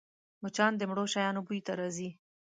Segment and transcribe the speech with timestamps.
[0.41, 2.09] مچان د مړو شیانو بوی ته راځي